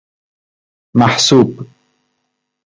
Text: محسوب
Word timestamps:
محسوب 0.95 1.67